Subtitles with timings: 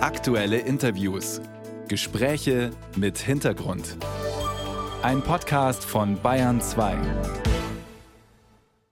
[0.00, 1.40] Aktuelle Interviews.
[1.88, 3.96] Gespräche mit Hintergrund.
[5.02, 6.96] Ein Podcast von Bayern 2.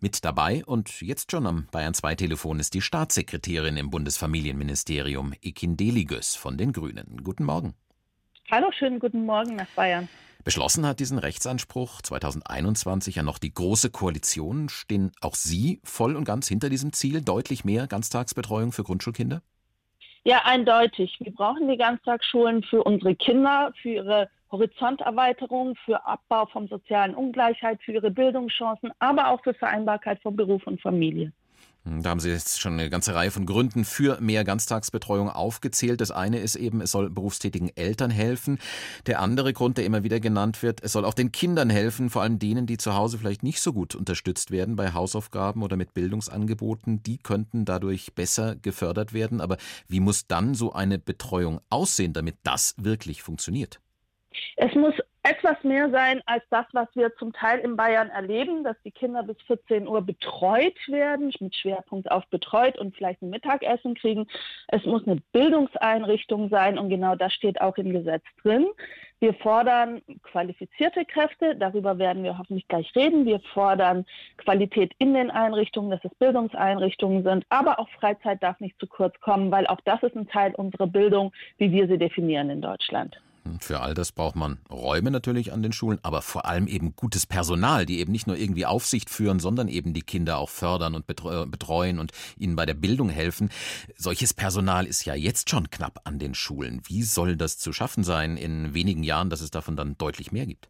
[0.00, 5.76] Mit dabei und jetzt schon am Bayern 2 Telefon ist die Staatssekretärin im Bundesfamilienministerium Ekin
[5.76, 7.22] Deligös von den Grünen.
[7.22, 7.74] Guten Morgen.
[8.50, 10.08] Hallo, schönen guten Morgen nach Bayern.
[10.42, 14.68] Beschlossen hat diesen Rechtsanspruch 2021 ja noch die Große Koalition.
[14.68, 19.42] Stehen auch Sie voll und ganz hinter diesem Ziel, deutlich mehr Ganztagsbetreuung für Grundschulkinder?
[20.24, 21.16] Ja, eindeutig.
[21.20, 27.80] Wir brauchen die Ganztagsschulen für unsere Kinder, für ihre Horizonterweiterung, für Abbau von sozialen Ungleichheit,
[27.82, 31.32] für ihre Bildungschancen, aber auch für Vereinbarkeit von Beruf und Familie.
[31.88, 36.00] Hm, da haben Sie jetzt schon eine ganze Reihe von Gründen für mehr Ganztagsbetreuung aufgezählt.
[36.00, 38.58] Das eine ist eben, es soll berufstätigen Eltern helfen.
[39.06, 42.22] Der andere Grund, der immer wieder genannt wird, es soll auch den Kindern helfen, vor
[42.22, 45.94] allem denen, die zu Hause vielleicht nicht so gut unterstützt werden bei Hausaufgaben oder mit
[45.94, 47.02] Bildungsangeboten.
[47.02, 49.40] Die könnten dadurch besser gefördert werden.
[49.40, 53.80] Aber wie muss dann so eine Betreuung aussehen, damit das wirklich funktioniert?
[54.56, 58.76] Es muss etwas mehr sein als das, was wir zum Teil in Bayern erleben, dass
[58.84, 63.94] die Kinder bis 14 Uhr betreut werden, mit Schwerpunkt auf betreut und vielleicht ein Mittagessen
[63.94, 64.26] kriegen.
[64.68, 68.66] Es muss eine Bildungseinrichtung sein und genau das steht auch im Gesetz drin.
[69.20, 73.26] Wir fordern qualifizierte Kräfte, darüber werden wir hoffentlich gleich reden.
[73.26, 78.78] Wir fordern Qualität in den Einrichtungen, dass es Bildungseinrichtungen sind, aber auch Freizeit darf nicht
[78.78, 82.48] zu kurz kommen, weil auch das ist ein Teil unserer Bildung, wie wir sie definieren
[82.50, 83.20] in Deutschland.
[83.60, 87.26] Für all das braucht man Räume natürlich an den Schulen, aber vor allem eben gutes
[87.26, 91.06] Personal, die eben nicht nur irgendwie Aufsicht führen, sondern eben die Kinder auch fördern und
[91.06, 93.50] betreuen und ihnen bei der Bildung helfen.
[93.96, 96.82] Solches Personal ist ja jetzt schon knapp an den Schulen.
[96.86, 100.46] Wie soll das zu schaffen sein in wenigen Jahren, dass es davon dann deutlich mehr
[100.46, 100.68] gibt?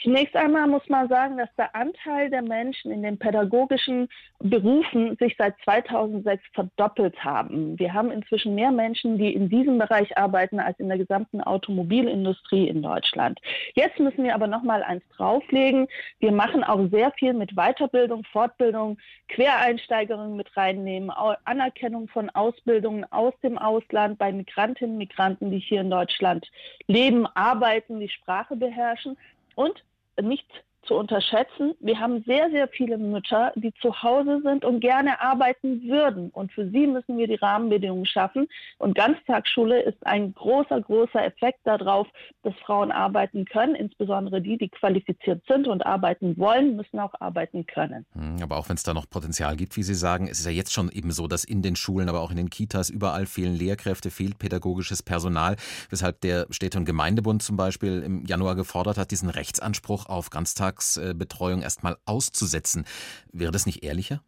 [0.00, 5.34] Zunächst einmal muss man sagen, dass der Anteil der Menschen in den pädagogischen Berufen sich
[5.36, 7.76] seit 2006 verdoppelt haben.
[7.80, 12.68] Wir haben inzwischen mehr Menschen, die in diesem Bereich arbeiten, als in der gesamten Automobilindustrie
[12.68, 13.40] in Deutschland.
[13.74, 15.88] Jetzt müssen wir aber noch mal eins drauflegen.
[16.20, 18.98] Wir machen auch sehr viel mit Weiterbildung, Fortbildung,
[19.28, 21.10] Quereinsteigerinnen mit reinnehmen,
[21.44, 26.48] Anerkennung von Ausbildungen aus dem Ausland bei Migrantinnen Migranten, die hier in Deutschland
[26.86, 29.16] leben, arbeiten, die Sprache beherrschen.
[29.56, 29.82] Und
[30.22, 30.48] nicht
[30.88, 31.74] zu unterschätzen.
[31.80, 36.30] Wir haben sehr, sehr viele Mütter, die zu Hause sind und gerne arbeiten würden.
[36.30, 38.48] Und für sie müssen wir die Rahmenbedingungen schaffen.
[38.78, 42.08] Und Ganztagsschule ist ein großer, großer Effekt darauf,
[42.42, 43.74] dass Frauen arbeiten können.
[43.74, 48.06] Insbesondere die, die qualifiziert sind und arbeiten wollen, müssen auch arbeiten können.
[48.14, 50.52] Hm, aber auch wenn es da noch Potenzial gibt, wie Sie sagen, es ist ja
[50.52, 53.54] jetzt schon eben so, dass in den Schulen, aber auch in den Kitas überall fehlen
[53.54, 55.56] Lehrkräfte, fehlt pädagogisches Personal,
[55.90, 60.77] weshalb der Städte- und Gemeindebund zum Beispiel im Januar gefordert hat, diesen Rechtsanspruch auf Ganztags
[60.78, 62.86] Ganztagsbetreuung erstmal auszusetzen.
[63.32, 64.22] Wäre das nicht ehrlicher?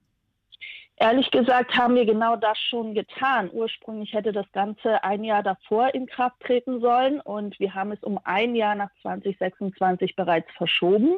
[1.02, 3.48] Ehrlich gesagt haben wir genau das schon getan.
[3.50, 8.02] Ursprünglich hätte das Ganze ein Jahr davor in Kraft treten sollen und wir haben es
[8.02, 11.16] um ein Jahr nach 2026 bereits verschoben.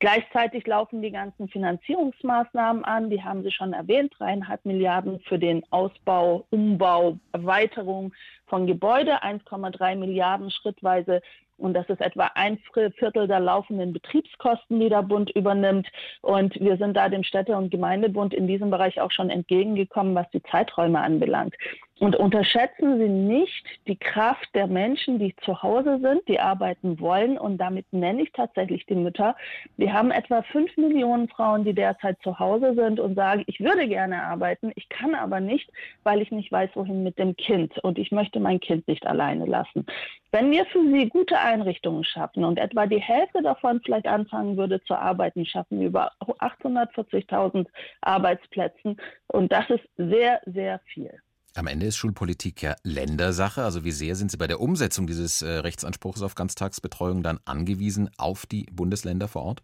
[0.00, 3.08] Gleichzeitig laufen die ganzen Finanzierungsmaßnahmen an.
[3.08, 8.12] Die haben Sie schon erwähnt, dreieinhalb Milliarden für den Ausbau, Umbau, Erweiterung
[8.48, 11.22] von Gebäude, 1,3 Milliarden schrittweise
[11.62, 12.58] und das ist etwa ein
[12.98, 15.86] Viertel der laufenden Betriebskosten, die der Bund übernimmt.
[16.20, 20.28] Und wir sind da dem Städte- und Gemeindebund in diesem Bereich auch schon entgegengekommen, was
[20.30, 21.54] die Zeiträume anbelangt.
[22.02, 27.38] Und unterschätzen Sie nicht die Kraft der Menschen, die zu Hause sind, die arbeiten wollen.
[27.38, 29.36] Und damit nenne ich tatsächlich die Mütter.
[29.76, 33.86] Wir haben etwa fünf Millionen Frauen, die derzeit zu Hause sind und sagen, ich würde
[33.86, 35.70] gerne arbeiten, ich kann aber nicht,
[36.02, 37.78] weil ich nicht weiß, wohin mit dem Kind.
[37.84, 39.86] Und ich möchte mein Kind nicht alleine lassen.
[40.32, 44.82] Wenn wir für sie gute Einrichtungen schaffen und etwa die Hälfte davon vielleicht anfangen würde
[44.82, 47.68] zu arbeiten, schaffen wir über 840.000
[48.00, 48.96] Arbeitsplätze.
[49.28, 51.20] Und das ist sehr, sehr viel.
[51.54, 53.62] Am Ende ist Schulpolitik ja Ländersache.
[53.62, 58.08] Also wie sehr sind Sie bei der Umsetzung dieses äh, Rechtsanspruchs auf Ganztagsbetreuung dann angewiesen
[58.16, 59.62] auf die Bundesländer vor Ort?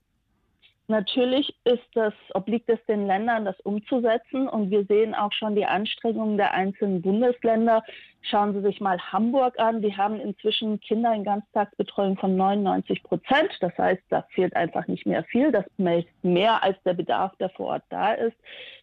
[0.90, 4.48] Natürlich ist das, obliegt es den Ländern, das umzusetzen.
[4.48, 7.84] Und wir sehen auch schon die Anstrengungen der einzelnen Bundesländer.
[8.22, 9.82] Schauen Sie sich mal Hamburg an.
[9.82, 13.50] Die haben inzwischen Kinder in Ganztagsbetreuung von 99 Prozent.
[13.60, 15.52] Das heißt, da fehlt einfach nicht mehr viel.
[15.52, 15.78] Das ist
[16.22, 18.36] mehr als der Bedarf, der vor Ort da ist.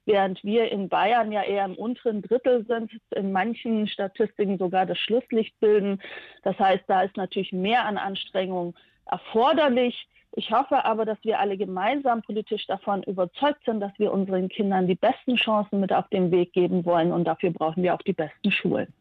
[0.05, 4.99] Während wir in Bayern ja eher im unteren Drittel sind, in manchen Statistiken sogar das
[4.99, 5.99] Schlusslicht bilden.
[6.43, 8.75] Das heißt, da ist natürlich mehr an Anstrengung
[9.07, 10.07] erforderlich.
[10.33, 14.87] Ich hoffe aber, dass wir alle gemeinsam politisch davon überzeugt sind, dass wir unseren Kindern
[14.87, 18.13] die besten Chancen mit auf den Weg geben wollen und dafür brauchen wir auch die
[18.13, 18.93] besten Schulen.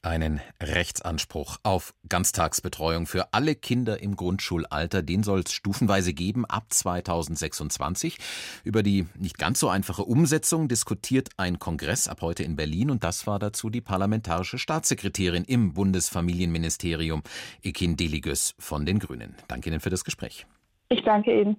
[0.00, 6.66] Einen Rechtsanspruch auf Ganztagsbetreuung für alle Kinder im Grundschulalter, den soll es stufenweise geben ab
[6.72, 8.16] 2026.
[8.62, 13.02] Über die nicht ganz so einfache Umsetzung diskutiert ein Kongress ab heute in Berlin und
[13.02, 17.24] das war dazu die parlamentarische Staatssekretärin im Bundesfamilienministerium,
[17.62, 19.34] Ekin Deligös von den Grünen.
[19.48, 20.46] Danke Ihnen für das Gespräch.
[20.90, 21.56] Ich danke Ihnen.